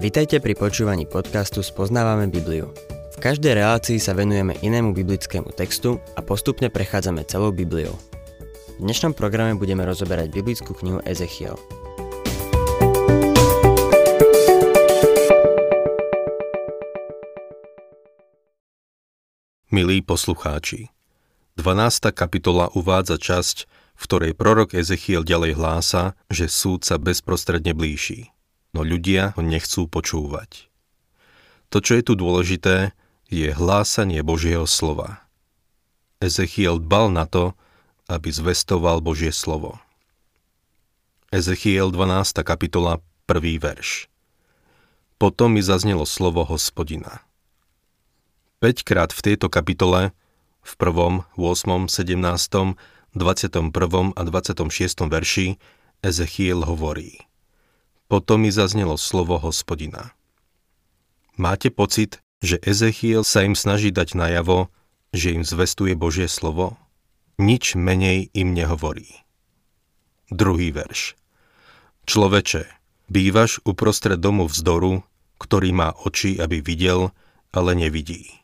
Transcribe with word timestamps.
Vitajte 0.00 0.40
pri 0.40 0.56
počúvaní 0.56 1.04
podcastu 1.04 1.60
Spoznávame 1.60 2.24
Bibliu. 2.32 2.72
V 3.12 3.16
každej 3.20 3.52
relácii 3.52 4.00
sa 4.00 4.16
venujeme 4.16 4.56
inému 4.64 4.96
biblickému 4.96 5.52
textu 5.52 6.00
a 6.16 6.24
postupne 6.24 6.72
prechádzame 6.72 7.20
celou 7.28 7.52
Bibliou. 7.52 7.92
V 8.80 8.88
dnešnom 8.88 9.12
programe 9.12 9.60
budeme 9.60 9.84
rozoberať 9.84 10.32
biblickú 10.32 10.72
knihu 10.80 11.04
Ezechiel. 11.04 11.52
Milí 19.68 20.00
poslucháči, 20.00 20.88
12. 21.60 22.08
kapitola 22.16 22.72
uvádza 22.72 23.20
časť, 23.20 23.56
v 24.00 24.02
ktorej 24.08 24.32
prorok 24.32 24.72
Ezechiel 24.72 25.28
ďalej 25.28 25.60
hlása, 25.60 26.16
že 26.32 26.48
súd 26.48 26.88
sa 26.88 26.96
bezprostredne 26.96 27.76
blíži 27.76 28.32
no 28.74 28.86
ľudia 28.86 29.34
ho 29.34 29.42
nechcú 29.42 29.90
počúvať. 29.90 30.70
To, 31.70 31.78
čo 31.78 31.98
je 31.98 32.02
tu 32.02 32.14
dôležité, 32.18 32.94
je 33.30 33.54
hlásanie 33.54 34.26
Božieho 34.26 34.66
slova. 34.66 35.22
Ezechiel 36.18 36.82
dbal 36.82 37.14
na 37.14 37.30
to, 37.30 37.54
aby 38.10 38.26
zvestoval 38.34 38.98
Božie 38.98 39.30
slovo. 39.30 39.78
Ezechiel 41.30 41.94
12. 41.94 42.42
kapitola 42.42 42.98
1. 43.30 43.62
verš 43.62 44.10
Potom 45.14 45.54
mi 45.54 45.62
zaznelo 45.62 46.02
slovo 46.02 46.42
hospodina. 46.42 47.22
5 48.58 48.82
krát 48.82 49.14
v 49.14 49.20
tejto 49.30 49.46
kapitole, 49.46 50.10
v 50.60 50.72
1., 50.74 51.22
8., 51.38 51.86
17., 51.86 52.74
21. 53.14 53.70
a 54.18 54.22
26. 54.26 55.06
verši, 55.06 55.46
Ezechiel 56.02 56.66
hovorí– 56.66 57.22
potom 58.10 58.42
mi 58.42 58.50
zaznelo 58.50 58.98
slovo 58.98 59.38
hospodina. 59.38 60.10
Máte 61.38 61.70
pocit, 61.70 62.18
že 62.42 62.58
Ezechiel 62.58 63.22
sa 63.22 63.46
im 63.46 63.54
snaží 63.54 63.94
dať 63.94 64.18
najavo, 64.18 64.66
že 65.14 65.38
im 65.38 65.46
zvestuje 65.46 65.94
Božie 65.94 66.26
slovo? 66.26 66.74
Nič 67.38 67.78
menej 67.78 68.34
im 68.34 68.50
nehovorí. 68.52 69.22
Druhý 70.28 70.74
verš. 70.74 71.14
Človeče, 72.10 72.66
bývaš 73.06 73.62
uprostred 73.62 74.18
domu 74.18 74.50
vzdoru, 74.50 75.06
ktorý 75.38 75.70
má 75.70 75.94
oči, 75.94 76.36
aby 76.36 76.60
videl, 76.60 77.14
ale 77.54 77.78
nevidí. 77.78 78.42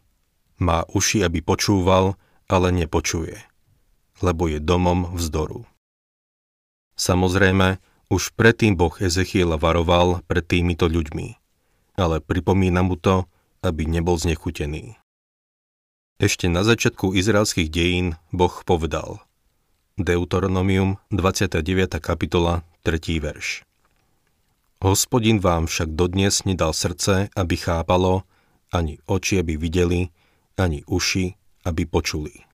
Má 0.63 0.87
uši, 0.89 1.27
aby 1.27 1.43
počúval, 1.45 2.15
ale 2.47 2.71
nepočuje, 2.73 3.37
lebo 4.23 4.47
je 4.49 4.63
domom 4.63 5.13
vzdoru. 5.13 5.67
Samozrejme, 6.97 7.77
už 8.07 8.35
predtým 8.39 8.79
Boh 8.79 8.95
Ezechiela 9.03 9.59
varoval 9.59 10.23
pred 10.31 10.47
týmito 10.47 10.87
ľuďmi, 10.87 11.35
ale 11.99 12.23
pripomína 12.23 12.87
mu 12.87 12.95
to, 12.95 13.27
aby 13.67 13.89
nebol 13.89 14.15
znechutený. 14.15 14.95
Ešte 16.17 16.49
na 16.49 16.65
začiatku 16.65 17.13
izraelských 17.13 17.69
dejín 17.69 18.17
Boh 18.33 18.53
povedal 18.65 19.21
Deuteronomium 20.01 20.97
29. 21.13 21.61
kapitola 22.01 22.65
3. 22.87 23.21
verš 23.21 23.67
Hospodin 24.85 25.41
vám 25.41 25.67
však 25.67 25.97
dodnes 25.97 26.45
nedal 26.45 26.77
srdce, 26.77 27.33
aby 27.33 27.55
chápalo, 27.57 28.29
ani 28.71 29.01
oči, 29.09 29.41
aby 29.41 29.57
videli, 29.57 30.13
ani 30.61 30.85
uši, 30.85 31.33
aby 31.65 31.89
počuli. 31.89 32.45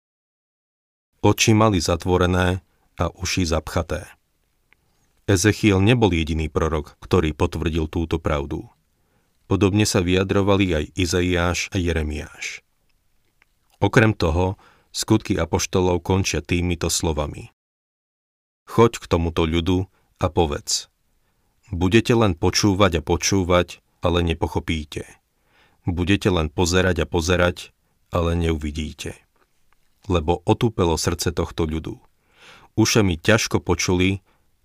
Oči 1.23 1.51
mali 1.55 1.83
zatvorené 1.83 2.63
a 2.99 3.05
uši 3.11 3.47
zapchaté. 3.47 4.07
Ezechiel 5.33 5.81
nebol 5.81 6.13
jediný 6.13 6.53
prorok, 6.53 7.01
ktorý 7.01 7.33
potvrdil 7.33 7.89
túto 7.89 8.21
pravdu. 8.21 8.69
Podobne 9.49 9.89
sa 9.89 10.05
vyjadrovali 10.05 10.77
aj 10.77 10.85
Izaiáš 10.93 11.73
a 11.73 11.81
Jeremiáš. 11.81 12.61
Okrem 13.81 14.13
toho, 14.13 14.61
skutky 14.93 15.41
apoštolov 15.41 16.05
končia 16.05 16.45
týmito 16.45 16.93
slovami. 16.93 17.49
Choď 18.69 19.01
k 19.01 19.05
tomuto 19.09 19.49
ľudu 19.49 19.89
a 20.21 20.29
povedz. 20.29 20.93
Budete 21.73 22.13
len 22.13 22.37
počúvať 22.37 23.01
a 23.01 23.03
počúvať, 23.03 23.81
ale 24.05 24.21
nepochopíte. 24.21 25.09
Budete 25.89 26.29
len 26.29 26.53
pozerať 26.53 27.03
a 27.03 27.07
pozerať, 27.09 27.73
ale 28.13 28.37
neuvidíte. 28.37 29.17
Lebo 30.13 30.45
otúpelo 30.45 31.01
srdce 31.01 31.33
tohto 31.33 31.65
ľudu. 31.65 31.97
Ušami 32.77 33.17
ťažko 33.17 33.65
počuli, 33.65 34.21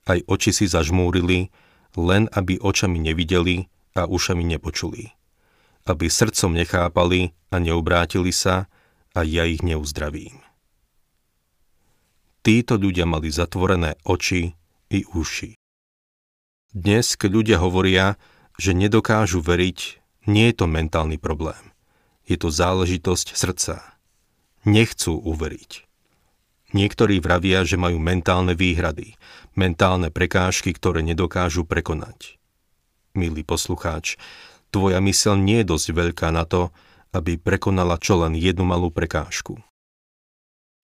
aj 0.08 0.24
oči 0.26 0.52
si 0.56 0.66
zažmúrili, 0.66 1.52
len 2.00 2.32
aby 2.32 2.58
očami 2.58 2.98
nevideli 2.98 3.68
a 3.94 4.08
ušami 4.08 4.48
nepočuli. 4.48 5.12
Aby 5.88 6.08
srdcom 6.08 6.56
nechápali 6.56 7.36
a 7.52 7.60
neubrátili 7.60 8.32
sa 8.32 8.72
a 9.12 9.20
ja 9.24 9.44
ich 9.44 9.64
neuzdravím. 9.64 10.40
Títo 12.44 12.80
ľudia 12.80 13.04
mali 13.04 13.28
zatvorené 13.28 14.00
oči 14.08 14.56
i 14.88 15.00
uši. 15.04 15.60
Dnes, 16.72 17.20
keď 17.20 17.30
ľudia 17.32 17.58
hovoria, 17.60 18.16
že 18.56 18.72
nedokážu 18.72 19.44
veriť, 19.44 19.80
nie 20.32 20.52
je 20.52 20.56
to 20.56 20.66
mentálny 20.68 21.20
problém. 21.20 21.76
Je 22.28 22.36
to 22.36 22.52
záležitosť 22.52 23.36
srdca. 23.36 23.96
Nechcú 24.68 25.16
uveriť. 25.16 25.88
Niektorí 26.76 27.24
vravia, 27.24 27.64
že 27.64 27.80
majú 27.80 27.96
mentálne 27.96 28.52
výhrady, 28.52 29.16
mentálne 29.58 30.14
prekážky, 30.14 30.72
ktoré 30.72 31.02
nedokážu 31.02 31.66
prekonať. 31.66 32.38
Milý 33.18 33.42
poslucháč, 33.42 34.16
tvoja 34.70 35.02
mysel 35.02 35.42
nie 35.42 35.66
je 35.66 35.70
dosť 35.74 35.88
veľká 35.92 36.30
na 36.30 36.46
to, 36.46 36.70
aby 37.12 37.42
prekonala 37.42 37.98
čo 37.98 38.22
len 38.22 38.38
jednu 38.38 38.64
malú 38.64 38.94
prekážku. 38.94 39.58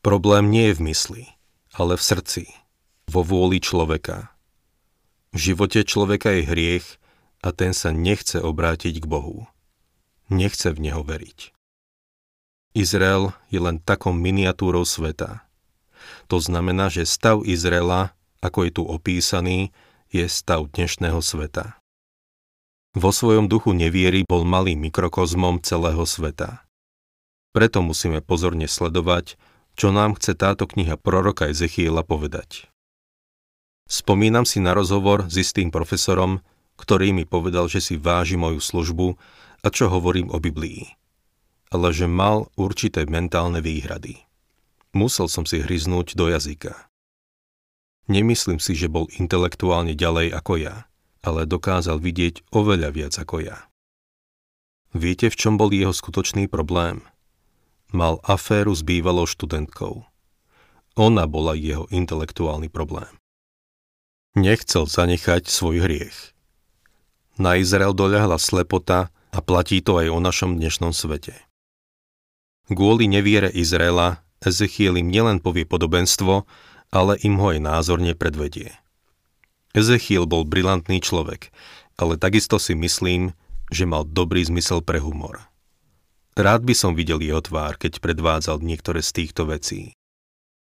Problém 0.01 0.49
nie 0.49 0.73
je 0.73 0.77
v 0.81 0.81
mysli, 0.91 1.23
ale 1.77 1.95
v 1.95 2.03
srdci, 2.03 2.43
vo 3.07 3.21
vôli 3.21 3.61
človeka. 3.61 4.33
V 5.31 5.53
živote 5.53 5.85
človeka 5.85 6.33
je 6.33 6.43
hriech 6.43 6.87
a 7.45 7.53
ten 7.53 7.71
sa 7.71 7.93
nechce 7.93 8.41
obrátiť 8.41 8.99
k 8.99 9.05
Bohu. 9.05 9.47
Nechce 10.27 10.73
v 10.73 10.89
Neho 10.89 11.05
veriť. 11.05 11.53
Izrael 12.73 13.37
je 13.53 13.61
len 13.61 13.77
takou 13.77 14.11
miniatúrou 14.11 14.83
sveta– 14.83 15.39
to 16.27 16.37
znamená, 16.39 16.89
že 16.91 17.07
stav 17.07 17.43
Izraela, 17.43 18.15
ako 18.43 18.67
je 18.67 18.71
tu 18.75 18.83
opísaný, 18.83 19.71
je 20.11 20.27
stav 20.27 20.67
dnešného 20.75 21.23
sveta. 21.23 21.79
Vo 22.93 23.09
svojom 23.09 23.47
duchu 23.49 23.71
neviery 23.73 24.27
bol 24.27 24.43
malým 24.43 24.83
mikrokozmom 24.85 25.63
celého 25.63 26.03
sveta. 26.03 26.67
Preto 27.55 27.81
musíme 27.81 28.19
pozorne 28.21 28.67
sledovať, 28.67 29.39
čo 29.73 29.89
nám 29.89 30.19
chce 30.19 30.37
táto 30.37 30.69
kniha 30.69 30.99
proroka 30.99 31.49
Ezechiela 31.49 32.05
povedať. 32.05 32.69
Spomínam 33.89 34.45
si 34.45 34.61
na 34.61 34.77
rozhovor 34.77 35.25
s 35.31 35.41
istým 35.41 35.73
profesorom, 35.73 36.45
ktorý 36.77 37.15
mi 37.15 37.25
povedal, 37.25 37.65
že 37.65 37.81
si 37.81 37.95
váži 37.97 38.37
moju 38.37 38.61
službu 38.61 39.17
a 39.65 39.67
čo 39.73 39.89
hovorím 39.89 40.29
o 40.29 40.37
Biblii, 40.37 40.93
ale 41.73 41.89
že 41.89 42.05
mal 42.05 42.53
určité 42.53 43.09
mentálne 43.09 43.63
výhrady. 43.63 44.21
Musel 44.93 45.25
som 45.25 45.49
si 45.49 45.57
hryznúť 45.57 46.13
do 46.13 46.29
jazyka. 46.29 46.92
Nemyslím 48.11 48.59
si, 48.59 48.75
že 48.75 48.91
bol 48.91 49.07
intelektuálne 49.15 49.95
ďalej 49.95 50.35
ako 50.35 50.59
ja, 50.59 50.91
ale 51.23 51.47
dokázal 51.47 52.03
vidieť 52.03 52.51
oveľa 52.51 52.89
viac 52.91 53.13
ako 53.15 53.47
ja. 53.47 53.71
Viete, 54.91 55.31
v 55.31 55.39
čom 55.39 55.55
bol 55.55 55.71
jeho 55.71 55.95
skutočný 55.95 56.51
problém? 56.51 57.01
Mal 57.95 58.19
aféru 58.27 58.75
s 58.75 58.83
bývalou 58.83 59.25
študentkou. 59.25 60.05
Ona 60.99 61.25
bola 61.25 61.57
jeho 61.57 61.89
intelektuálny 61.89 62.69
problém. 62.69 63.09
Nechcel 64.37 64.85
zanechať 64.85 65.49
svoj 65.49 65.85
hriech. 65.85 66.33
Na 67.41 67.57
Izrael 67.57 67.97
doľahla 67.97 68.37
slepota 68.37 69.09
a 69.33 69.39
platí 69.41 69.81
to 69.81 69.97
aj 69.97 70.13
o 70.13 70.19
našom 70.21 70.61
dnešnom 70.61 70.93
svete. 70.93 71.33
Kvôli 72.69 73.09
neviere 73.09 73.49
Izraela 73.49 74.21
Ezechiel 74.43 74.99
im 74.99 75.07
nielen 75.07 75.39
povie 75.39 75.63
podobenstvo, 75.63 76.43
ale 76.93 77.17
im 77.25 77.41
ho 77.41 77.49
aj 77.49 77.59
názorne 77.59 78.13
predvedie. 78.13 78.77
Ezechiel 79.73 80.29
bol 80.29 80.45
brilantný 80.45 81.01
človek, 81.01 81.49
ale 81.97 82.21
takisto 82.21 82.61
si 82.61 82.77
myslím, 82.77 83.33
že 83.73 83.89
mal 83.89 84.05
dobrý 84.05 84.45
zmysel 84.45 84.85
pre 84.85 85.01
humor. 85.01 85.49
Rád 86.37 86.61
by 86.61 86.73
som 86.77 86.93
videl 86.93 87.17
jeho 87.25 87.41
tvár, 87.41 87.81
keď 87.81 87.97
predvádzal 87.97 88.61
niektoré 88.61 89.01
z 89.01 89.25
týchto 89.25 89.49
vecí. 89.49 89.97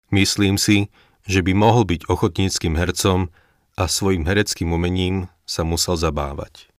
Myslím 0.08 0.56
si, 0.56 0.88
že 1.28 1.44
by 1.44 1.52
mohol 1.52 1.84
byť 1.84 2.08
ochotníckým 2.08 2.80
hercom 2.80 3.31
a 3.75 3.84
svojim 3.88 4.24
hereckým 4.24 4.72
umením 4.72 5.28
sa 5.44 5.68
musel 5.68 6.00
zabávať. 6.00 6.72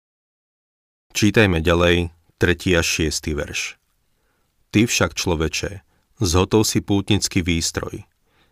Čítajme 1.12 1.60
ďalej 1.60 2.12
3. 2.40 2.80
až 2.80 2.88
6. 3.12 3.36
verš. 3.36 3.76
Ty 4.72 4.88
však 4.88 5.16
človeče, 5.16 5.84
Zhotov 6.24 6.64
si 6.68 6.80
pútnický 6.80 7.44
výstroj. 7.44 8.08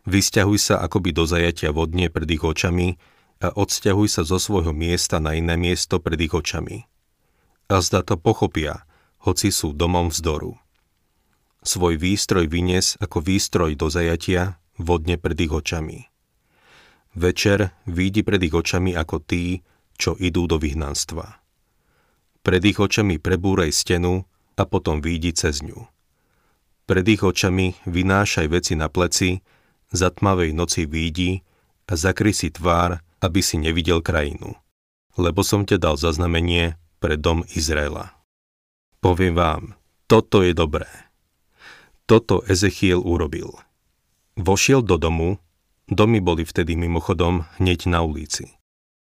Vysťahuj 0.05 0.57
sa 0.57 0.75
akoby 0.81 1.13
do 1.13 1.29
zajatia 1.29 1.69
vodne 1.69 2.09
pred 2.09 2.29
ich 2.29 2.41
očami 2.41 2.97
a 3.41 3.53
odsťahuj 3.53 4.07
sa 4.09 4.21
zo 4.25 4.41
svojho 4.41 4.73
miesta 4.73 5.21
na 5.21 5.37
iné 5.37 5.57
miesto 5.57 6.01
pred 6.01 6.17
ich 6.21 6.33
očami. 6.33 6.89
a 7.71 7.79
zda 7.79 8.03
to 8.03 8.19
pochopia, 8.19 8.83
hoci 9.23 9.47
sú 9.47 9.71
domom 9.71 10.11
vzdoru. 10.11 10.59
Svoj 11.63 11.95
výstroj 11.95 12.51
vynies 12.51 12.99
ako 12.99 13.23
výstroj 13.23 13.79
do 13.79 13.87
zajatia 13.87 14.59
vodne 14.75 15.15
pred 15.15 15.39
ich 15.39 15.53
očami. 15.53 16.11
Večer 17.15 17.71
výjdi 17.87 18.27
pred 18.27 18.43
ich 18.43 18.51
očami 18.51 18.91
ako 18.91 19.23
tí, 19.23 19.63
čo 19.95 20.19
idú 20.19 20.51
do 20.51 20.59
vyhnanstva. 20.59 21.39
Pred 22.41 22.61
ich 22.65 22.79
očami 22.81 23.21
prebúrej 23.21 23.71
stenu 23.71 24.25
a 24.57 24.63
potom 24.65 24.99
výjdi 24.99 25.31
cez 25.31 25.61
ňu. 25.61 25.87
Pred 26.89 27.05
ich 27.07 27.21
očami 27.23 27.77
vynášaj 27.87 28.47
veci 28.51 28.73
na 28.73 28.89
pleci, 28.89 29.39
za 29.91 30.09
tmavej 30.09 30.55
noci 30.55 30.87
výjdi 30.87 31.43
a 31.91 31.99
zakry 31.99 32.31
si 32.31 32.47
tvár, 32.47 33.03
aby 33.19 33.43
si 33.43 33.59
nevidel 33.59 33.99
krajinu. 33.99 34.55
Lebo 35.19 35.43
som 35.43 35.67
ťa 35.67 35.77
dal 35.77 35.95
zaznamenie 35.99 36.79
pre 37.03 37.19
dom 37.19 37.43
Izraela. 37.51 38.15
Poviem 39.03 39.35
vám, 39.35 39.63
toto 40.07 40.39
je 40.39 40.55
dobré. 40.55 40.87
Toto 42.07 42.43
Ezechiel 42.47 43.03
urobil. 43.03 43.51
Vošiel 44.39 44.79
do 44.79 44.95
domu, 44.95 45.37
domy 45.91 46.23
boli 46.23 46.47
vtedy 46.47 46.79
mimochodom 46.79 47.43
hneď 47.59 47.91
na 47.91 48.01
ulici. 48.01 48.55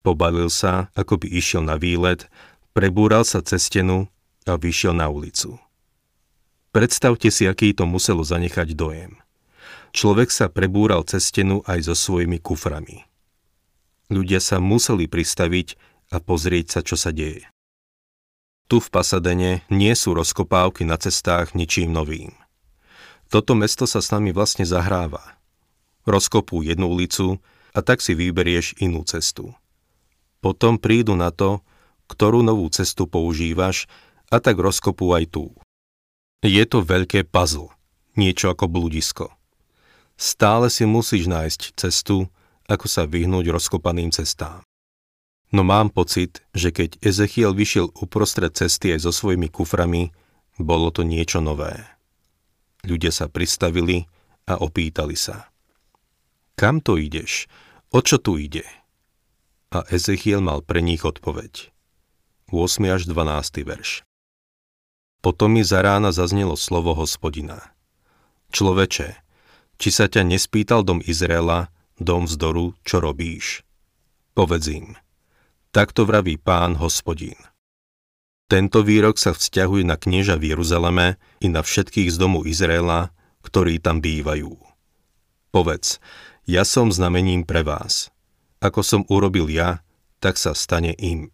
Pobalil 0.04 0.51
sa, 0.51 0.92
ako 0.94 1.24
by 1.24 1.27
išiel 1.31 1.63
na 1.63 1.80
výlet, 1.80 2.27
prebúral 2.75 3.24
sa 3.24 3.42
cez 3.42 3.72
stenu 3.72 4.12
a 4.45 4.54
vyšiel 4.60 4.94
na 4.94 5.10
ulicu. 5.10 5.57
Predstavte 6.75 7.31
si, 7.31 7.48
aký 7.48 7.72
to 7.72 7.88
muselo 7.88 8.22
zanechať 8.22 8.75
dojem. 8.75 9.25
Človek 9.95 10.27
sa 10.27 10.51
prebúral 10.51 11.07
cez 11.07 11.31
stenu 11.31 11.63
aj 11.63 11.88
so 11.88 11.95
svojimi 11.95 12.44
kuframi. 12.44 13.07
Ľudia 14.12 14.44
sa 14.44 14.59
museli 14.59 15.07
pristaviť 15.07 15.80
a 16.12 16.19
pozrieť 16.19 16.65
sa, 16.68 16.80
čo 16.83 17.00
sa 17.00 17.15
deje. 17.15 17.47
Tu 18.68 18.83
v 18.83 18.88
Pasadene 18.92 19.63
nie 19.71 19.95
sú 19.95 20.12
rozkopávky 20.12 20.83
na 20.83 21.00
cestách 21.00 21.56
ničím 21.56 21.95
novým. 21.95 22.36
Toto 23.31 23.56
mesto 23.56 23.88
sa 23.88 24.03
s 24.03 24.12
nami 24.12 24.36
vlastne 24.36 24.68
zahráva. 24.68 25.39
Rozkopú 26.03 26.59
jednu 26.59 26.91
ulicu 26.91 27.39
a 27.71 27.80
tak 27.80 28.03
si 28.03 28.19
vyberieš 28.19 28.75
inú 28.83 29.07
cestu. 29.07 29.56
Potom 30.44 30.75
prídu 30.75 31.15
na 31.15 31.31
to, 31.31 31.63
ktorú 32.12 32.44
novú 32.44 32.68
cestu 32.68 33.07
používaš 33.07 33.88
a 34.27 34.44
tak 34.44 34.59
rozkopú 34.59 35.15
aj 35.15 35.31
tú. 35.31 35.56
Je 36.44 36.68
to 36.68 36.83
veľké 36.83 37.24
puzzle, 37.31 37.71
niečo 38.19 38.51
ako 38.51 38.68
bludisko. 38.68 39.31
Stále 40.15 40.71
si 40.71 40.88
musíš 40.88 41.27
nájsť 41.27 41.75
cestu, 41.75 42.31
ako 42.65 42.88
sa 42.88 43.03
vyhnúť 43.03 43.51
rozkopaným 43.51 44.09
cestám. 44.15 44.63
No 45.53 45.62
mám 45.62 45.94
pocit, 45.94 46.41
že 46.56 46.73
keď 46.73 47.00
Ezechiel 47.03 47.53
vyšiel 47.53 47.94
uprostred 48.01 48.56
cesty 48.57 48.95
aj 48.95 49.06
so 49.06 49.12
svojimi 49.13 49.51
kuframi, 49.51 50.09
bolo 50.57 50.89
to 50.89 51.03
niečo 51.03 51.44
nové. 51.44 51.75
Ľudia 52.88 53.12
sa 53.12 53.27
pristavili 53.27 54.07
a 54.47 54.59
opýtali 54.59 55.17
sa. 55.17 55.51
Kam 56.56 56.79
to 56.79 56.95
ideš? 56.95 57.51
O 57.91 58.00
čo 58.00 58.19
tu 58.19 58.39
ide? 58.39 58.63
A 59.75 59.83
Ezechiel 59.91 60.39
mal 60.39 60.63
pre 60.63 60.79
nich 60.79 61.03
odpoveď. 61.03 61.75
8. 62.53 62.95
až 62.95 63.09
12. 63.09 63.67
verš. 63.67 64.06
Potom 65.19 65.57
mi 65.57 65.65
za 65.65 65.81
rána 65.81 66.13
zaznelo 66.13 66.53
slovo 66.53 66.94
hospodina. 66.94 67.73
Človeče, 68.53 69.25
či 69.75 69.89
sa 69.92 70.07
ťa 70.07 70.24
nespýtal 70.24 70.83
dom 70.83 71.04
Izraela, 71.04 71.72
dom 72.00 72.27
vzdoru, 72.27 72.75
čo 72.83 73.00
robíš? 73.00 73.63
Povedz 74.36 74.68
im. 74.72 75.00
Takto 75.72 76.07
vraví 76.07 76.39
pán 76.39 76.80
hospodín. 76.80 77.36
Tento 78.45 78.86
výrok 78.86 79.18
sa 79.18 79.33
vzťahuje 79.33 79.83
na 79.83 79.98
knieža 79.98 80.38
v 80.38 80.54
Jeruzaleme 80.54 81.18
i 81.42 81.50
na 81.50 81.66
všetkých 81.66 82.13
z 82.13 82.18
domu 82.22 82.45
Izraela, 82.45 83.10
ktorí 83.42 83.81
tam 83.81 84.00
bývajú. 84.00 84.54
Povedz, 85.50 85.98
ja 86.45 86.62
som 86.62 86.94
znamením 86.94 87.42
pre 87.42 87.66
vás. 87.66 88.13
Ako 88.62 88.86
som 88.86 89.01
urobil 89.10 89.50
ja, 89.50 89.81
tak 90.22 90.38
sa 90.38 90.54
stane 90.54 90.94
im. 91.01 91.33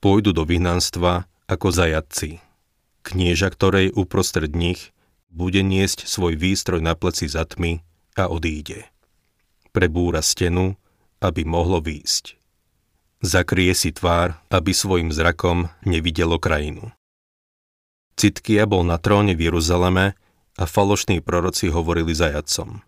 Pôjdu 0.00 0.32
do 0.32 0.48
vyhnanstva 0.48 1.28
ako 1.46 1.68
zajadci. 1.68 2.40
Knieža, 3.04 3.52
ktorej 3.52 3.92
uprostred 3.92 4.56
nich 4.56 4.94
bude 5.32 5.64
niesť 5.64 6.04
svoj 6.04 6.36
výstroj 6.36 6.84
na 6.84 6.92
pleci 6.92 7.24
za 7.26 7.48
tmy 7.48 7.80
a 8.20 8.28
odíde. 8.28 8.84
Prebúra 9.72 10.20
stenu, 10.20 10.76
aby 11.24 11.48
mohlo 11.48 11.80
výjsť. 11.80 12.36
Zakrie 13.24 13.72
si 13.72 13.96
tvár, 13.96 14.36
aby 14.52 14.76
svojim 14.76 15.08
zrakom 15.08 15.72
nevidelo 15.88 16.36
krajinu. 16.36 16.92
Citkia 18.12 18.68
bol 18.68 18.84
na 18.84 19.00
tróne 19.00 19.32
v 19.32 19.48
Jeruzaleme 19.48 20.12
a 20.60 20.64
falošní 20.68 21.24
proroci 21.24 21.72
hovorili 21.72 22.12
zajadcom. 22.12 22.84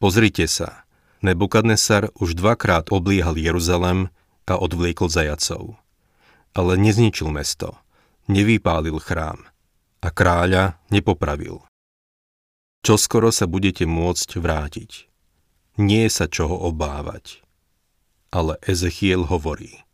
Pozrite 0.00 0.48
sa, 0.48 0.88
Nebukadnesar 1.22 2.10
už 2.18 2.34
dvakrát 2.34 2.90
obliehal 2.90 3.38
Jeruzalem 3.38 4.10
a 4.50 4.58
odvliekol 4.58 5.06
zajacov. 5.06 5.78
Ale 6.50 6.74
nezničil 6.74 7.30
mesto, 7.30 7.78
nevypálil 8.26 8.98
chrám 8.98 9.51
a 10.02 10.08
kráľa 10.10 10.82
nepopravil. 10.90 11.62
Čo 12.82 12.98
skoro 12.98 13.30
sa 13.30 13.46
budete 13.46 13.86
môcť 13.86 14.42
vrátiť. 14.42 15.06
Nie 15.78 16.10
sa 16.10 16.26
čoho 16.26 16.58
obávať. 16.58 17.40
Ale 18.34 18.58
Ezechiel 18.66 19.30
hovorí, 19.30 19.86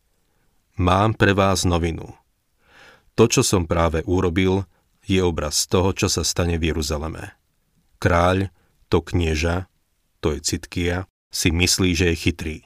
mám 0.81 1.12
pre 1.12 1.37
vás 1.37 1.69
novinu. 1.69 2.16
To, 3.14 3.28
čo 3.28 3.44
som 3.44 3.69
práve 3.69 4.00
urobil, 4.08 4.64
je 5.05 5.20
obraz 5.20 5.69
toho, 5.69 5.93
čo 5.93 6.08
sa 6.08 6.25
stane 6.25 6.56
v 6.56 6.72
Jeruzaleme. 6.72 7.37
Kráľ, 8.00 8.49
to 8.88 9.04
knieža, 9.04 9.69
to 10.25 10.32
je 10.32 10.40
Citkia, 10.40 11.04
si 11.28 11.52
myslí, 11.52 11.93
že 11.93 12.06
je 12.14 12.16
chytrý. 12.16 12.58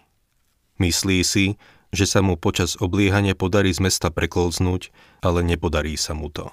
Myslí 0.79 1.25
si, 1.27 1.59
že 1.91 2.07
sa 2.07 2.23
mu 2.23 2.39
počas 2.39 2.79
obliehania 2.79 3.35
podarí 3.35 3.75
z 3.75 3.83
mesta 3.83 4.09
preklznúť, 4.09 4.95
ale 5.25 5.43
nepodarí 5.43 5.99
sa 5.99 6.15
mu 6.15 6.31
to. 6.31 6.53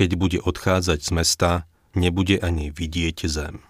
Keď 0.00 0.16
bude 0.16 0.40
odchádzať 0.40 0.96
z 1.04 1.10
mesta, 1.12 1.50
nebude 1.92 2.40
ani 2.40 2.72
vidieť 2.72 3.28
zem. 3.28 3.60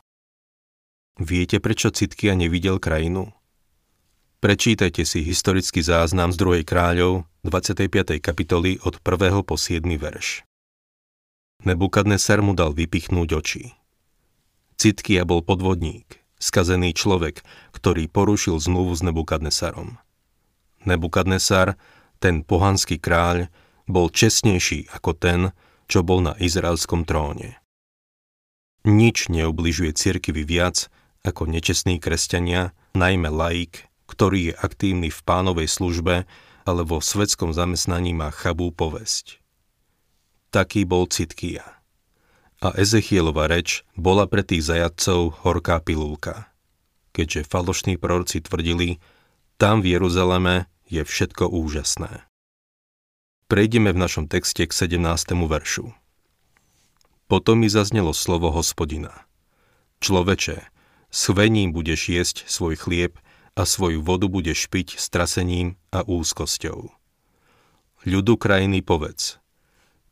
Viete, 1.19 1.59
prečo 1.59 1.91
Citkia 1.91 2.39
nevidel 2.39 2.79
krajinu? 2.79 3.35
Prečítajte 4.39 5.03
si 5.03 5.27
historický 5.27 5.83
záznam 5.83 6.31
z 6.31 6.39
2. 6.39 6.63
kráľov 6.63 7.27
25. 7.43 8.23
kapitoly 8.23 8.79
od 8.87 9.03
1. 9.03 9.43
po 9.43 9.59
7. 9.59 9.83
verš. 9.83 10.47
Nebukadnesar 11.67 12.47
mu 12.47 12.55
dal 12.55 12.79
vypichnúť 12.79 13.29
oči. 13.35 13.75
Citkia 14.79 15.27
bol 15.27 15.43
podvodník 15.43 16.23
skazený 16.39 16.95
človek, 16.95 17.43
ktorý 17.75 18.07
porušil 18.07 18.55
zmluvu 18.55 18.95
s 18.95 19.03
Nebukadnesarom. 19.03 19.99
Nebukadnesar, 20.87 21.75
ten 22.23 22.47
pohanský 22.47 23.03
kráľ, 23.03 23.51
bol 23.91 24.07
čestnejší 24.15 24.95
ako 24.95 25.11
ten, 25.19 25.41
čo 25.91 26.07
bol 26.07 26.23
na 26.23 26.39
izraelskom 26.39 27.03
tróne. 27.03 27.59
Nič 28.87 29.27
neubližuje 29.29 29.93
cirkvi 29.93 30.47
viac 30.47 30.87
ako 31.27 31.51
nečestní 31.51 31.99
kresťania, 31.99 32.73
najmä 32.97 33.29
laik, 33.29 33.91
ktorý 34.09 34.55
je 34.55 34.55
aktívny 34.57 35.13
v 35.13 35.21
pánovej 35.27 35.69
službe, 35.69 36.25
ale 36.65 36.83
vo 36.87 37.03
svetskom 37.03 37.51
zamestnaní 37.53 38.15
má 38.15 38.31
chabú 38.31 38.73
povesť. 38.73 39.43
Taký 40.55 40.87
bol 40.87 41.11
Citkia 41.11 41.81
a 42.61 42.77
Ezechielova 42.77 43.49
reč 43.49 43.83
bola 43.97 44.29
pre 44.29 44.45
tých 44.45 44.69
zajadcov 44.69 45.45
horká 45.45 45.81
pilulka. 45.81 46.53
Keďže 47.11 47.49
falošní 47.49 47.97
proroci 47.99 48.45
tvrdili, 48.45 49.03
tam 49.57 49.83
v 49.83 49.99
Jeruzaleme 49.99 50.71
je 50.87 51.03
všetko 51.03 51.51
úžasné. 51.51 52.30
Prejdeme 53.51 53.91
v 53.91 53.99
našom 53.99 54.31
texte 54.31 54.63
k 54.63 54.71
17. 54.71 55.35
veršu. 55.35 55.91
Potom 57.27 57.59
mi 57.59 57.67
zaznelo 57.67 58.15
slovo 58.15 58.55
hospodina. 58.55 59.27
Človeče, 59.99 60.71
s 61.11 61.21
chvením 61.27 61.75
budeš 61.75 62.15
jesť 62.15 62.37
svoj 62.47 62.79
chlieb 62.79 63.19
a 63.59 63.67
svoju 63.67 64.07
vodu 64.07 64.31
budeš 64.31 64.71
piť 64.71 65.03
strasením 65.03 65.75
a 65.91 66.07
úzkosťou. 66.07 66.95
Ľudu 68.07 68.39
krajiny 68.39 68.87
povedz. 68.87 69.43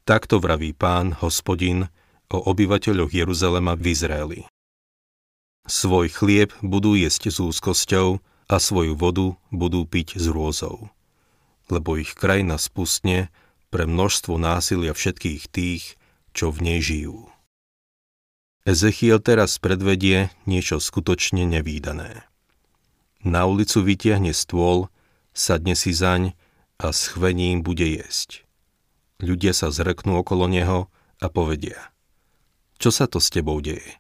Takto 0.02 0.42
vraví 0.42 0.75
pán, 0.75 1.14
hospodin, 1.23 1.95
o 2.35 2.42
obyvateľoch 2.42 3.14
Jeruzalema 3.14 3.78
v 3.78 3.95
Izraeli. 3.95 4.40
Svoj 5.62 6.11
chlieb 6.11 6.50
budú 6.59 6.99
jesť 6.99 7.30
s 7.30 7.38
úzkosťou 7.38 8.18
a 8.50 8.57
svoju 8.59 8.99
vodu 8.99 9.38
budú 9.54 9.87
piť 9.87 10.18
s 10.18 10.26
rôzou. 10.26 10.90
Lebo 11.68 12.00
ich 12.00 12.16
krajina 12.16 12.56
spustne 12.56 13.28
pre 13.68 13.84
množstvo 13.84 14.40
násilia 14.40 14.96
všetkých 14.96 15.52
tých, 15.52 16.00
čo 16.32 16.48
v 16.48 16.58
nej 16.64 16.80
žijú. 16.80 17.28
Ezechiel 18.68 19.20
teraz 19.20 19.56
predvedie 19.56 20.28
niečo 20.44 20.76
skutočne 20.76 21.48
nevýdané. 21.48 22.28
Na 23.25 23.48
ulicu 23.48 23.80
vytiahne 23.80 24.37
stôl, 24.37 24.92
sadne 25.32 25.72
si 25.72 25.96
zaň 25.96 26.37
a 26.76 26.92
s 26.92 27.10
chvením 27.10 27.64
bude 27.64 27.84
jesť. 27.84 28.44
ľudia 29.18 29.50
sa 29.50 29.75
zreknú 29.75 30.22
okolo 30.22 30.46
neho 30.46 30.87
a 31.18 31.26
povedia. 31.26 31.90
Čo 32.78 32.94
sa 32.94 33.10
to 33.10 33.18
s 33.18 33.34
tebou 33.34 33.58
deje? 33.58 33.98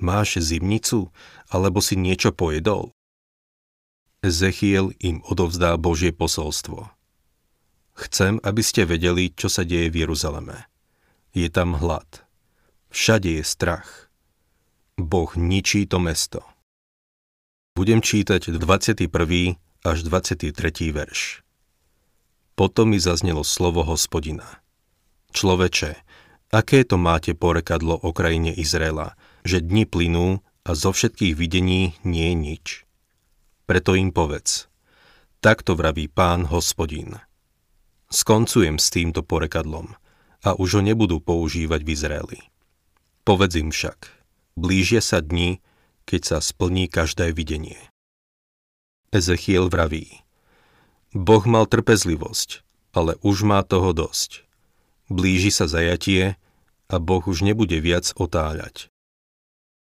Máš 0.00 0.40
zimnicu, 0.40 1.12
alebo 1.52 1.84
si 1.84 2.00
niečo 2.00 2.32
pojedol? 2.32 2.96
Ezechiel 4.24 4.96
im 5.04 5.20
odovzdá 5.28 5.76
Božie 5.76 6.16
posolstvo. 6.16 6.95
Chcem, 7.96 8.36
aby 8.44 8.60
ste 8.60 8.84
vedeli, 8.84 9.32
čo 9.32 9.48
sa 9.48 9.64
deje 9.64 9.88
v 9.88 10.04
Jeruzaleme. 10.04 10.68
Je 11.32 11.48
tam 11.48 11.80
hlad. 11.80 12.28
Všade 12.92 13.40
je 13.40 13.44
strach. 13.44 14.12
Boh 15.00 15.32
ničí 15.36 15.88
to 15.88 15.96
mesto. 15.96 16.44
Budem 17.76 18.00
čítať 18.04 18.52
21. 18.52 19.08
až 19.84 19.98
23. 20.04 20.52
verš. 20.92 21.40
Potom 22.56 22.92
mi 22.92 23.00
zaznelo 23.00 23.44
slovo 23.44 23.84
hospodina. 23.84 24.64
Človeče, 25.36 26.06
Aké 26.54 26.86
to 26.86 26.94
máte 26.94 27.34
porekadlo 27.34 27.98
o 27.98 28.14
krajine 28.14 28.54
Izraela, 28.54 29.18
že 29.42 29.58
dni 29.58 29.82
plynú 29.82 30.46
a 30.62 30.70
zo 30.78 30.94
všetkých 30.94 31.34
videní 31.34 31.98
nie 32.06 32.30
je 32.30 32.36
nič? 32.38 32.64
Preto 33.66 33.98
im 33.98 34.14
povedz, 34.14 34.70
takto 35.42 35.74
vraví 35.74 36.06
pán 36.06 36.46
hospodín. 36.46 37.18
Skoncujem 38.10 38.78
s 38.78 38.90
týmto 38.90 39.26
porekadlom 39.26 39.94
a 40.46 40.54
už 40.54 40.78
ho 40.78 40.82
nebudú 40.82 41.18
používať 41.18 41.80
v 41.82 41.92
Izraeli. 41.92 42.40
Povedz 43.26 43.58
im 43.58 43.74
však, 43.74 44.06
blížia 44.54 45.02
sa 45.02 45.18
dni, 45.18 45.58
keď 46.06 46.20
sa 46.22 46.38
splní 46.38 46.86
každé 46.86 47.34
videnie. 47.34 47.78
Ezechiel 49.10 49.66
vraví, 49.66 50.22
Boh 51.10 51.42
mal 51.48 51.66
trpezlivosť, 51.66 52.62
ale 52.94 53.18
už 53.26 53.42
má 53.42 53.66
toho 53.66 53.90
dosť 53.90 54.46
blíži 55.08 55.54
sa 55.54 55.70
zajatie 55.70 56.34
a 56.90 56.94
Boh 56.98 57.22
už 57.22 57.42
nebude 57.46 57.78
viac 57.78 58.10
otáľať. 58.14 58.90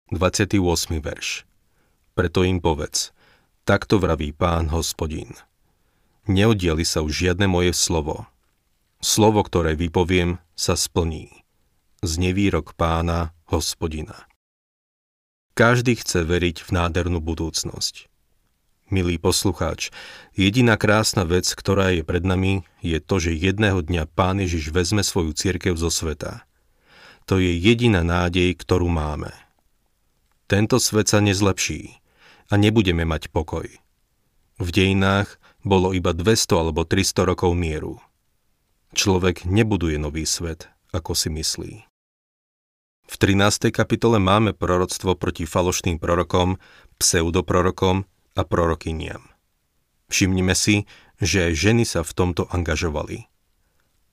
28. 0.09 0.57
verš 1.01 1.45
Preto 2.17 2.41
im 2.41 2.57
povedz, 2.57 3.13
takto 3.65 4.01
vraví 4.01 4.33
pán 4.33 4.73
hospodín. 4.73 5.37
Neoddiali 6.29 6.86
sa 6.86 7.01
už 7.01 7.25
žiadne 7.25 7.50
moje 7.50 7.74
slovo. 7.74 8.29
Slovo, 9.01 9.41
ktoré 9.41 9.74
vypoviem, 9.74 10.38
sa 10.53 10.77
splní. 10.77 11.41
Z 12.05 12.21
nevýrok 12.21 12.77
pána 12.77 13.33
hospodina. 13.50 14.29
Každý 15.57 15.98
chce 15.98 16.21
veriť 16.21 16.62
v 16.62 16.69
nádhernú 16.69 17.17
budúcnosť. 17.17 18.05
Milý 18.93 19.17
poslucháč, 19.17 19.89
jediná 20.38 20.77
krásna 20.77 21.25
vec, 21.25 21.50
ktorá 21.50 21.98
je 21.98 22.05
pred 22.05 22.21
nami, 22.21 22.62
je 22.86 23.01
to, 23.01 23.17
že 23.17 23.33
jedného 23.33 23.81
dňa 23.81 24.05
Pán 24.13 24.38
Ježiš 24.38 24.69
vezme 24.69 25.01
svoju 25.01 25.33
cirkev 25.33 25.81
zo 25.81 25.89
sveta. 25.89 26.45
To 27.25 27.41
je 27.41 27.57
jediná 27.57 28.05
nádej, 28.05 28.53
ktorú 28.53 28.86
máme. 28.86 29.33
Tento 30.45 30.77
svet 30.77 31.09
sa 31.09 31.25
nezlepší 31.25 31.98
a 32.50 32.57
nebudeme 32.57 33.01
mať 33.01 33.33
pokoj. 33.33 33.65
V 34.62 34.69
dejinách 34.69 35.41
bolo 35.63 35.91
iba 35.91 36.15
200 36.15 36.55
alebo 36.55 36.87
300 36.87 37.29
rokov 37.35 37.51
mieru. 37.55 37.99
Človek 38.95 39.45
nebuduje 39.45 39.99
nový 40.01 40.25
svet, 40.25 40.71
ako 40.95 41.13
si 41.13 41.29
myslí. 41.29 41.73
V 43.09 43.15
13. 43.17 43.73
kapitole 43.73 44.21
máme 44.21 44.53
proroctvo 44.53 45.17
proti 45.17 45.49
falošným 45.49 45.97
prorokom, 45.97 46.61
pseudoprorokom 47.01 48.05
a 48.37 48.41
prorokyniam. 48.45 49.25
Všimnime 50.13 50.53
si, 50.53 50.85
že 51.17 51.53
ženy 51.53 51.89
sa 51.89 52.05
v 52.05 52.11
tomto 52.13 52.45
angažovali. 52.49 53.25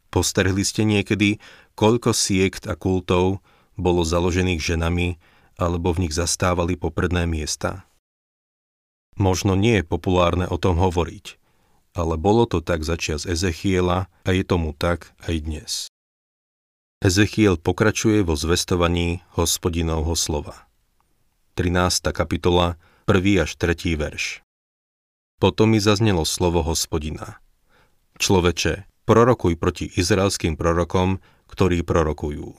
Postrhli 0.08 0.64
ste 0.64 0.88
niekedy, 0.88 1.36
koľko 1.76 2.16
siekt 2.16 2.64
a 2.64 2.72
kultov 2.72 3.44
bolo 3.76 4.00
založených 4.00 4.60
ženami 4.60 5.20
alebo 5.60 5.92
v 5.92 6.08
nich 6.08 6.14
zastávali 6.16 6.76
popredné 6.76 7.28
miesta? 7.28 7.84
Možno 9.16 9.56
nie 9.56 9.80
je 9.80 9.88
populárne 9.88 10.44
o 10.44 10.60
tom 10.60 10.76
hovoriť, 10.76 11.40
ale 11.96 12.20
bolo 12.20 12.44
to 12.44 12.60
tak 12.60 12.84
začias 12.84 13.24
Ezechiela 13.24 14.12
a 14.24 14.28
je 14.28 14.44
tomu 14.44 14.76
tak 14.76 15.16
aj 15.24 15.34
dnes. 15.40 15.72
Ezechiel 17.00 17.56
pokračuje 17.56 18.20
vo 18.24 18.36
zvestovaní 18.36 19.24
hospodinovho 19.36 20.12
slova. 20.16 20.68
13. 21.56 22.12
kapitola 22.12 22.76
1. 23.08 23.44
až 23.44 23.56
3. 23.56 23.96
verš. 23.96 24.44
Potom 25.36 25.72
mi 25.72 25.80
zaznelo 25.80 26.24
slovo 26.24 26.64
hospodina. 26.64 27.40
Človeče, 28.16 28.88
prorokuj 29.04 29.60
proti 29.60 29.88
izraelským 29.92 30.56
prorokom, 30.56 31.20
ktorí 31.48 31.84
prorokujú. 31.84 32.56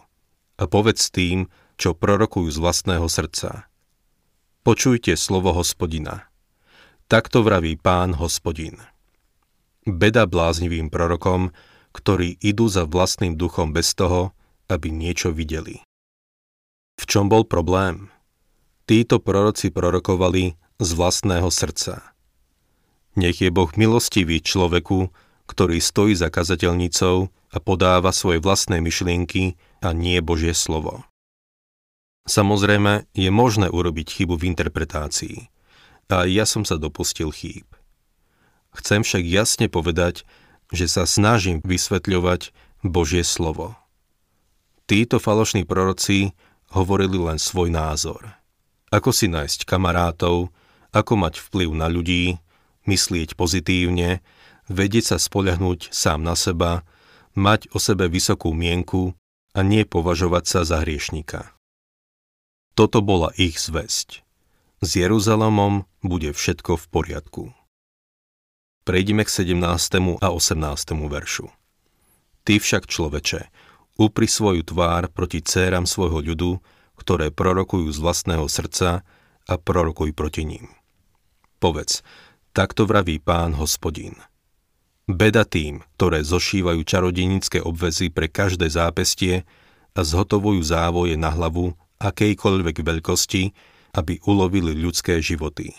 A 0.58 0.64
povedz 0.66 1.10
tým, 1.14 1.50
čo 1.78 1.94
prorokujú 1.94 2.50
z 2.50 2.58
vlastného 2.58 3.06
srdca. 3.06 3.70
Počujte 4.62 5.18
slovo 5.18 5.54
hospodina. 5.54 6.27
Takto 7.08 7.40
vraví 7.40 7.80
pán 7.80 8.20
hospodin. 8.20 8.84
Beda 9.88 10.28
bláznivým 10.28 10.92
prorokom, 10.92 11.56
ktorí 11.96 12.36
idú 12.44 12.68
za 12.68 12.84
vlastným 12.84 13.40
duchom 13.40 13.72
bez 13.72 13.96
toho, 13.96 14.36
aby 14.68 14.92
niečo 14.92 15.32
videli. 15.32 15.80
V 17.00 17.04
čom 17.08 17.32
bol 17.32 17.48
problém? 17.48 18.12
Títo 18.92 19.24
proroci 19.24 19.72
prorokovali 19.72 20.60
z 20.84 20.90
vlastného 21.00 21.48
srdca. 21.48 22.12
Nech 23.16 23.40
je 23.40 23.56
Boh 23.56 23.72
milostivý 23.80 24.44
človeku, 24.44 25.08
ktorý 25.48 25.80
stojí 25.80 26.12
za 26.12 26.28
kazateľnicou 26.28 27.32
a 27.32 27.58
podáva 27.64 28.12
svoje 28.12 28.44
vlastné 28.44 28.84
myšlienky 28.84 29.56
a 29.80 29.96
nie 29.96 30.20
Božie 30.20 30.52
slovo. 30.52 31.08
Samozrejme, 32.28 33.08
je 33.16 33.32
možné 33.32 33.72
urobiť 33.72 34.12
chybu 34.12 34.36
v 34.36 34.52
interpretácii. 34.52 35.48
A 36.08 36.24
ja 36.28 36.48
som 36.48 36.64
sa 36.64 36.80
dopustil 36.80 37.32
chýb. 37.36 37.68
Chcem 38.76 39.04
však 39.04 39.24
jasne 39.28 39.68
povedať, 39.68 40.24
že 40.72 40.88
sa 40.88 41.04
snažím 41.08 41.60
vysvetľovať 41.64 42.56
Božie 42.84 43.24
slovo. 43.28 43.76
Títo 44.88 45.20
falošní 45.20 45.68
proroci 45.68 46.32
hovorili 46.72 47.20
len 47.20 47.40
svoj 47.40 47.72
názor 47.72 48.38
ako 48.88 49.12
si 49.12 49.28
nájsť 49.28 49.68
kamarátov, 49.68 50.52
ako 50.96 51.14
mať 51.20 51.44
vplyv 51.44 51.70
na 51.76 51.88
ľudí, 51.92 52.40
myslieť 52.88 53.36
pozitívne, 53.36 54.24
vedieť 54.72 55.16
sa 55.16 55.18
spoľahnúť 55.20 55.92
sám 55.92 56.24
na 56.24 56.36
seba, 56.40 56.88
mať 57.36 57.68
o 57.76 57.78
sebe 57.78 58.08
vysokú 58.08 58.56
mienku 58.56 59.14
a 59.52 59.60
nie 59.62 59.84
považovať 59.84 60.44
sa 60.48 60.60
za 60.64 60.78
hriešnika. 60.82 61.52
Toto 62.78 63.02
bola 63.04 63.34
ich 63.36 63.60
zväzť. 63.60 64.27
S 64.78 64.94
Jeruzalémom 64.94 65.90
bude 66.06 66.30
všetko 66.38 66.78
v 66.78 66.86
poriadku. 66.94 67.44
Prejdime 68.86 69.26
k 69.26 69.30
17. 69.42 69.58
a 70.22 70.28
18. 70.30 70.54
veršu. 71.10 71.50
Ty 72.46 72.54
však, 72.62 72.86
človeče, 72.86 73.50
upri 73.98 74.30
svoju 74.30 74.62
tvár 74.62 75.10
proti 75.10 75.42
céram 75.42 75.90
svojho 75.90 76.22
ľudu, 76.22 76.62
ktoré 76.94 77.34
prorokujú 77.34 77.90
z 77.90 77.98
vlastného 77.98 78.46
srdca 78.46 79.02
a 79.50 79.54
prorokuj 79.58 80.14
proti 80.14 80.46
ním. 80.46 80.70
Povedz, 81.58 82.06
takto 82.54 82.86
vraví 82.86 83.18
pán 83.18 83.58
hospodín. 83.58 84.14
Beda 85.10 85.42
tým, 85.42 85.82
ktoré 85.98 86.22
zošívajú 86.22 86.86
čarodenické 86.86 87.66
obvezy 87.66 88.14
pre 88.14 88.30
každé 88.30 88.70
zápestie 88.70 89.42
a 89.98 90.06
zhotovujú 90.06 90.62
závoje 90.62 91.18
na 91.18 91.34
hlavu 91.34 91.74
akejkoľvek 91.98 92.86
veľkosti, 92.86 93.74
aby 93.98 94.22
ulovili 94.30 94.78
ľudské 94.78 95.18
životy. 95.18 95.74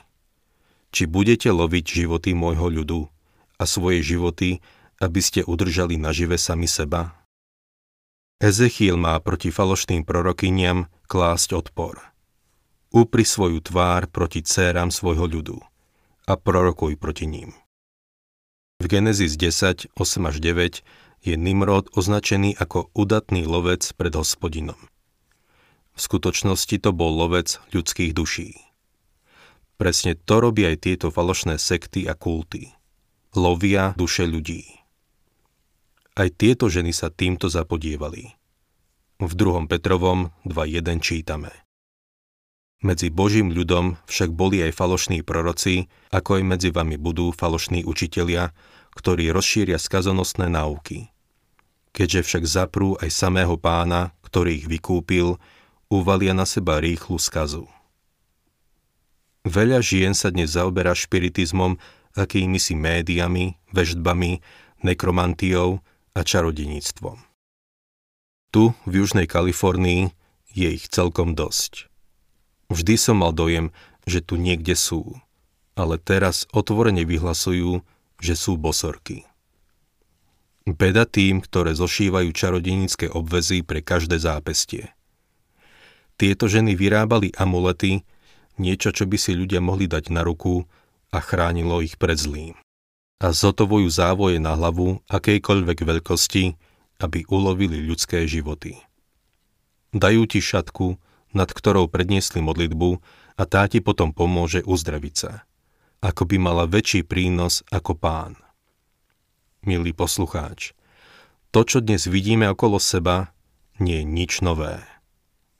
Či 0.90 1.06
budete 1.06 1.54
loviť 1.54 2.02
životy 2.02 2.34
môjho 2.34 2.66
ľudu 2.66 3.06
a 3.54 3.64
svoje 3.64 4.02
životy, 4.02 4.58
aby 4.98 5.20
ste 5.22 5.46
udržali 5.46 5.94
nažive 5.94 6.34
sami 6.34 6.66
seba? 6.66 7.14
Ezechiel 8.42 8.98
má 8.98 9.14
proti 9.22 9.54
falošným 9.54 10.02
prorokyniam 10.02 10.90
klásť 11.06 11.54
odpor. 11.54 12.02
Upri 12.90 13.22
svoju 13.22 13.62
tvár 13.62 14.10
proti 14.10 14.42
céram 14.42 14.90
svojho 14.90 15.26
ľudu 15.30 15.58
a 16.26 16.32
prorokuj 16.34 16.98
proti 16.98 17.30
ním. 17.30 17.54
V 18.78 18.86
Genesis 18.86 19.34
10, 19.34 19.90
8 19.98 20.30
až 20.30 20.36
9 20.38 20.86
je 21.26 21.34
Nimrod 21.34 21.90
označený 21.98 22.54
ako 22.62 22.94
udatný 22.94 23.42
lovec 23.42 23.82
pred 23.98 24.14
hospodinom. 24.14 24.78
V 25.98 26.00
skutočnosti 26.06 26.78
to 26.78 26.94
bol 26.94 27.10
lovec 27.10 27.58
ľudských 27.74 28.14
duší. 28.14 28.54
Presne 29.82 30.14
to 30.14 30.38
robia 30.38 30.70
aj 30.70 30.86
tieto 30.86 31.10
falošné 31.10 31.58
sekty 31.58 32.06
a 32.06 32.14
kulty. 32.14 32.70
Lovia 33.34 33.98
duše 33.98 34.22
ľudí. 34.30 34.78
Aj 36.14 36.30
tieto 36.30 36.70
ženy 36.70 36.94
sa 36.94 37.10
týmto 37.10 37.50
zapodievali. 37.50 38.30
V 39.18 39.32
2. 39.34 39.66
Petrovom 39.66 40.30
2.1 40.46 41.02
čítame. 41.02 41.50
Medzi 42.78 43.10
Božím 43.10 43.50
ľudom 43.50 43.98
však 44.06 44.30
boli 44.30 44.62
aj 44.62 44.78
falošní 44.78 45.26
proroci, 45.26 45.90
ako 46.14 46.38
aj 46.38 46.42
medzi 46.46 46.70
vami 46.70 46.94
budú 46.94 47.34
falošní 47.34 47.82
učitelia, 47.82 48.54
ktorí 48.94 49.34
rozšíria 49.34 49.82
skazonostné 49.82 50.46
náuky. 50.46 51.10
keďže 51.98 52.22
však 52.22 52.44
zaprú 52.46 52.94
aj 53.02 53.10
samého 53.10 53.58
pána, 53.58 54.14
ktorý 54.22 54.62
ich 54.62 54.66
vykúpil, 54.70 55.34
uvalia 55.88 56.36
na 56.36 56.44
seba 56.44 56.80
rýchlu 56.80 57.16
skazu. 57.16 57.64
Veľa 59.48 59.80
žien 59.80 60.12
sa 60.12 60.28
dnes 60.28 60.52
zaoberá 60.52 60.92
špiritizmom, 60.92 61.80
akými 62.12 62.60
si 62.60 62.76
médiami, 62.76 63.56
veždbami, 63.72 64.44
nekromantiou 64.84 65.80
a 66.12 66.20
čarodeníctvom. 66.20 67.16
Tu, 68.52 68.72
v 68.84 68.92
Južnej 68.92 69.28
Kalifornii, 69.28 70.12
je 70.52 70.68
ich 70.68 70.88
celkom 70.88 71.36
dosť. 71.36 71.88
Vždy 72.68 72.94
som 73.00 73.24
mal 73.24 73.32
dojem, 73.32 73.72
že 74.04 74.20
tu 74.20 74.36
niekde 74.36 74.76
sú, 74.76 75.16
ale 75.76 75.96
teraz 75.96 76.44
otvorene 76.52 77.04
vyhlasujú, 77.04 77.80
že 78.18 78.34
sú 78.34 78.60
bosorky. 78.60 79.24
Beda 80.68 81.08
tým, 81.08 81.40
ktoré 81.40 81.72
zošívajú 81.72 82.28
čarodenické 82.36 83.08
obvezy 83.08 83.64
pre 83.64 83.80
každé 83.80 84.20
zápestie. 84.20 84.92
Tieto 86.18 86.50
ženy 86.50 86.74
vyrábali 86.74 87.30
amulety, 87.38 88.02
niečo, 88.58 88.90
čo 88.90 89.06
by 89.06 89.14
si 89.14 89.38
ľudia 89.38 89.62
mohli 89.62 89.86
dať 89.86 90.10
na 90.10 90.26
ruku 90.26 90.66
a 91.14 91.18
chránilo 91.22 91.78
ich 91.78 91.94
pred 91.94 92.18
zlým. 92.18 92.58
A 93.22 93.30
zotovujú 93.30 93.86
závoje 93.86 94.42
na 94.42 94.58
hlavu 94.58 94.98
akejkoľvek 95.06 95.78
veľkosti, 95.86 96.44
aby 96.98 97.22
ulovili 97.30 97.78
ľudské 97.78 98.26
životy. 98.26 98.78
Dajú 99.94 100.26
ti 100.26 100.42
šatku, 100.42 100.98
nad 101.32 101.48
ktorou 101.48 101.86
predniesli 101.86 102.42
modlitbu 102.42 102.90
a 103.38 103.42
tá 103.46 103.70
ti 103.70 103.78
potom 103.78 104.10
pomôže 104.10 104.66
uzdraviť 104.66 105.14
sa. 105.14 105.46
Ako 106.02 106.26
by 106.26 106.36
mala 106.38 106.66
väčší 106.66 107.06
prínos 107.06 107.62
ako 107.70 107.94
pán 107.94 108.34
milý 109.68 109.92
poslucháč. 109.92 110.72
To, 111.52 111.64
čo 111.64 111.84
dnes 111.84 112.08
vidíme 112.08 112.48
okolo 112.48 112.80
seba, 112.80 113.32
nie 113.76 114.00
je 114.00 114.08
nič 114.08 114.32
nové. 114.44 114.80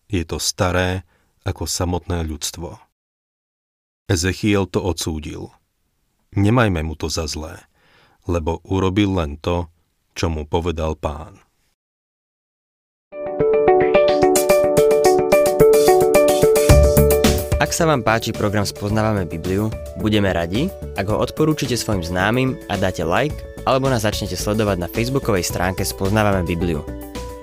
Je 0.09 0.25
to 0.25 0.41
staré 0.41 1.05
ako 1.45 1.69
samotné 1.69 2.25
ľudstvo. 2.25 2.81
Ezechiel 4.09 4.65
to 4.65 4.81
odsúdil. 4.81 5.53
Nemajme 6.33 6.81
mu 6.81 6.97
to 6.97 7.13
za 7.13 7.29
zlé, 7.29 7.69
lebo 8.25 8.65
urobil 8.65 9.21
len 9.21 9.37
to, 9.37 9.69
čo 10.17 10.33
mu 10.33 10.49
povedal 10.49 10.97
pán. 10.97 11.45
Ak 17.61 17.77
sa 17.77 17.85
vám 17.85 18.01
páči 18.01 18.33
program 18.33 18.65
Spoznávame 18.65 19.29
Bibliu, 19.29 19.69
budeme 20.01 20.33
radi, 20.33 20.73
ak 20.97 21.05
ho 21.13 21.21
odporúčite 21.21 21.77
svojim 21.77 22.01
známym 22.01 22.57
a 22.73 22.81
dáte 22.81 23.05
like 23.05 23.37
alebo 23.69 23.93
nás 23.93 24.09
začnete 24.09 24.41
sledovať 24.41 24.81
na 24.81 24.89
facebookovej 24.89 25.45
stránke 25.45 25.85
Spoznávame 25.85 26.49
Bibliu. 26.49 26.81